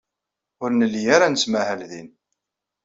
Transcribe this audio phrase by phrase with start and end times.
[0.63, 2.09] Ur nelli ara nettmahal din.